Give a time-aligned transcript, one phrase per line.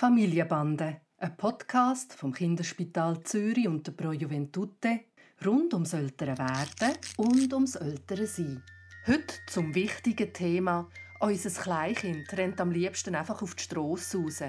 [0.00, 5.00] Familienbande, ein Podcast vom Kinderspital Zürich und der Pro Juventute
[5.44, 8.62] rund ums ältere Werden und ums ältere Sein.
[9.06, 10.88] Heute zum wichtigen Thema
[11.20, 14.42] «Unser Kleinkind rennt am liebsten einfach auf die Strasse raus».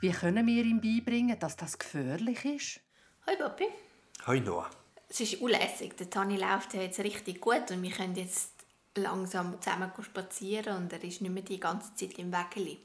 [0.00, 2.80] Wie können wir ihm beibringen, dass das gefährlich ist?
[3.26, 3.66] Hoi Papi.
[4.28, 4.70] Hoi Noah.
[5.08, 5.96] Es ist unlässig.
[5.96, 8.52] Der Tani läuft ja jetzt richtig gut und wir können jetzt
[8.94, 12.78] langsam zusammen spazieren und er ist nicht mehr die ganze Zeit im Wägeli.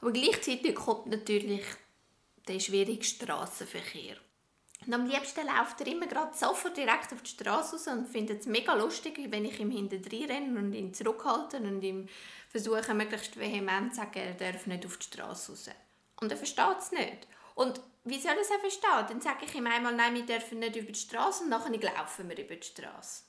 [0.00, 1.64] Aber gleichzeitig kommt natürlich
[2.46, 4.16] der schwierige Straßenverkehr.
[4.86, 8.40] Und am liebsten läuft er immer gerade sofort direkt auf die Straße raus und findet
[8.40, 12.08] es mega lustig, wenn ich ihm hinterher renne und ihn zurückhalte und ihm
[12.50, 15.70] versuche, möglichst vehement zu sagen, er darf nicht auf die Straße raus.
[16.20, 17.26] Und er versteht es nicht.
[17.54, 19.06] Und wie soll er es verstehen?
[19.08, 22.28] Dann sage ich ihm einmal, nein, wir dürfen nicht über die Straße und nachher laufen
[22.28, 23.24] wir über die Straße.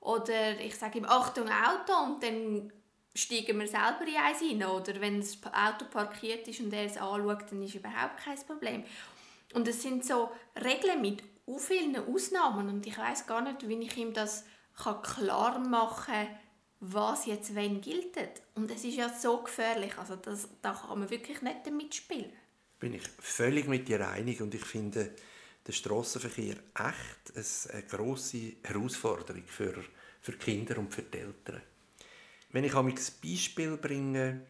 [0.00, 2.72] Oder ich sage ihm, Achtung, Auto und dann
[3.18, 4.64] steigen wir selber in eins rein.
[4.64, 8.84] Oder wenn das Auto parkiert ist und er es anschaut, dann ist überhaupt kein Problem.
[9.54, 10.30] Und es sind so
[10.62, 14.44] Regeln mit so vielen Ausnahmen und ich weiß gar nicht, wie ich ihm das
[15.02, 16.28] klar machen kann,
[16.80, 18.16] was jetzt wenn gilt.
[18.54, 22.30] Und es ist ja so gefährlich, also das, da kann man wirklich nicht damit spielen.
[22.78, 25.14] Bin ich völlig mit dir einig und ich finde
[25.66, 29.82] der Straßenverkehr echt eine große Herausforderung für,
[30.20, 31.62] für Kinder und für die Eltern.
[32.50, 34.46] Wenn ich ein Beispiel bringe,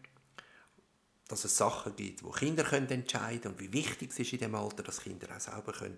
[1.27, 4.55] dass es Sachen gibt, wo Kinder können entscheiden und wie wichtig es ist in dem
[4.55, 5.97] Alter, dass Kinder auch selber können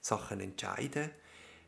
[0.00, 1.10] Sachen entscheiden können,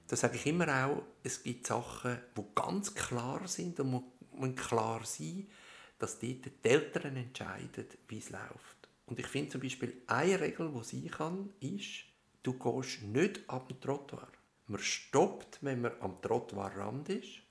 [0.09, 5.05] dann sage ich immer auch, es gibt Sachen, die ganz klar sind und müssen klar
[5.05, 5.49] sein,
[5.99, 8.89] dass dort die Eltern entscheiden, wie es läuft.
[9.07, 12.05] Und ich finde zum Beispiel, eine Regel, die sein kann, ist,
[12.43, 14.29] du gehst nicht ab dem Trottoir.
[14.67, 17.44] Man stoppt, wenn man am Trottoirrand ist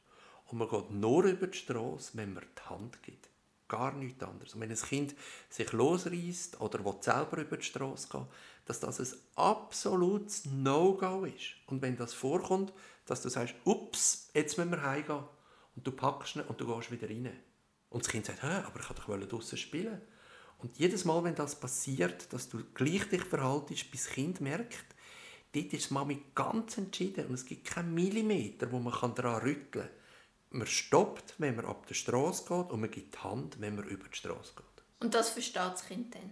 [0.47, 3.29] und man geht nur über die Straße, wenn man die Hand gibt.
[3.67, 4.53] Gar nichts anderes.
[4.53, 5.15] Und wenn ein Kind
[5.49, 8.27] sich losreißt oder selber über die Straße gehen,
[8.65, 11.55] dass das ein absolutes No-Go ist.
[11.67, 12.71] Und wenn das vorkommt,
[13.05, 15.23] dass du sagst, ups, jetzt müssen wir heimgehen.
[15.75, 17.31] Und du packst ihn und du gehst wieder rein.
[17.89, 20.01] Und das Kind sagt, aber ich wollte draußen spielen.
[20.59, 24.85] Und jedes Mal, wenn das passiert, dass du gleich dich verhaltest, bis das Kind merkt,
[25.53, 29.71] dort ist die Mami ganz entschieden und es gibt keinen Millimeter, wo man daran rütteln
[29.71, 30.02] kann
[30.53, 33.85] man stoppt, wenn man ab der Straße geht und man gibt die Hand, wenn man
[33.85, 34.85] über die Straße geht.
[34.99, 36.31] Und das versteht das Kind dann?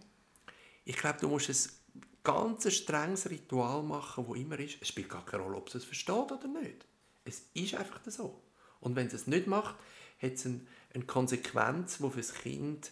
[0.85, 4.77] Ich glaube, du musst ein ganz strenges Ritual machen, wo immer ist.
[4.81, 6.85] Es spielt gar keine Rolle, ob es es versteht oder nicht.
[7.25, 8.41] Es ist einfach so.
[8.79, 9.75] Und wenn es es nicht macht,
[10.21, 10.61] hat es eine,
[10.93, 12.91] eine Konsequenz, die für das Kind,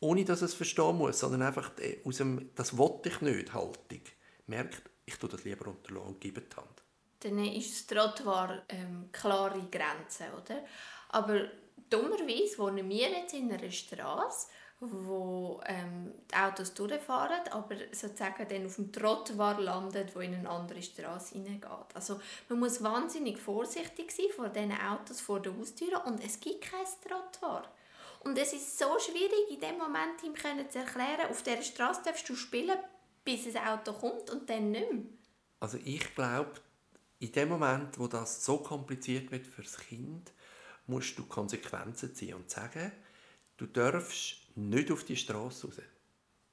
[0.00, 1.72] ohne dass es verstehen muss, sondern einfach
[2.04, 4.02] aus dem «das wollte ich nicht» Haltung,
[4.46, 6.82] merkt, ich tue das lieber unterlassen und gebe die Hand
[7.20, 10.64] dann ist das Trottoir ähm, klare Grenzen, oder?
[11.10, 11.40] Aber
[11.90, 14.48] dummerweise wohnen wir jetzt in einer Straße,
[14.80, 20.48] wo ähm, die Autos durchfahren, aber sozusagen dann auf dem Trottoir landet, wo in eine
[20.48, 21.94] andere Straße hineingeht.
[21.94, 26.62] Also man muss wahnsinnig vorsichtig sein vor diesen Autos vor der Haustür und es gibt
[26.62, 27.64] kein Trottoir.
[28.20, 30.34] Und es ist so schwierig, in dem Moment ihm
[30.70, 32.78] zu erklären, auf dieser Straße darfst du spielen,
[33.24, 35.02] bis ein Auto kommt und dann nicht mehr.
[35.60, 36.52] Also ich glaube,
[37.20, 40.32] in dem Moment, wo das so kompliziert wird für das Kind,
[40.86, 42.92] musst du Konsequenzen ziehen und sagen,
[43.56, 45.76] du darfst nicht auf die Straße raus.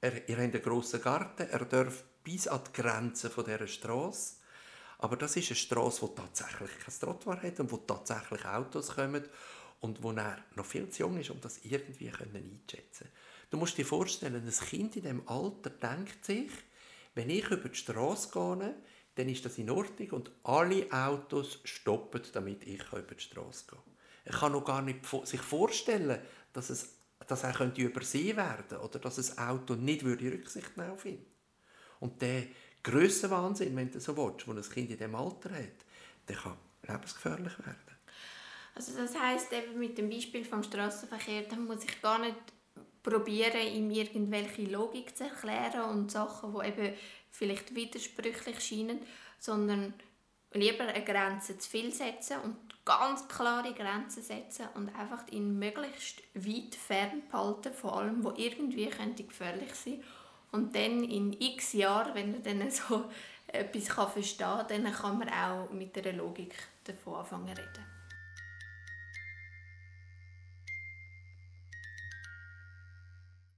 [0.00, 4.36] Er, ihr habt einen grossen Garten, er darf bis an die Grenze dieser Straße.
[4.98, 9.24] Aber das ist eine Straße, die tatsächlich kein Trottoir hat und wo tatsächlich Autos kommen
[9.80, 13.08] und wo er noch viel zu jung ist, um das irgendwie einschätzen
[13.50, 16.50] Du musst dir vorstellen, ein Kind in diesem Alter denkt sich,
[17.14, 18.74] wenn ich über die Straße gehe,
[19.16, 23.78] dann ist das in Ordnung und alle Autos stoppen, damit ich über die Straße gehen
[23.78, 23.96] kann.
[24.24, 26.20] Er kann noch gar nicht sich vorstellen,
[26.52, 30.90] dass, es, dass er könnte übersehen werden oder dass ein Auto nicht würde Rücksicht nehmen
[30.90, 31.24] auf ihn.
[32.00, 32.44] Und der
[32.82, 35.84] Grössenwahnsinn, wenn du so willst, den ein Kind in diesem Alter hat,
[36.28, 37.96] der kann lebensgefährlich werden.
[38.74, 42.36] Also das heißt eben mit dem Beispiel vom Straßenverkehr, da muss ich gar nicht
[43.02, 46.94] probieren, ihm irgendwelche Logik zu erklären und Sachen, die eben
[47.36, 49.00] vielleicht widersprüchlich scheinen,
[49.38, 49.94] sondern
[50.52, 56.22] lieber eine Grenze zu viel setzen und ganz klare Grenzen setzen und einfach ihn möglichst
[56.34, 60.02] weit fernhalten von allem, was irgendwie könnte gefährlich sein
[60.52, 63.10] und dann in x Jahren, wenn er dann so
[63.46, 66.54] etwas verstehen kann, dann kann man auch mit der Logik
[66.84, 67.95] davon anfangen reden.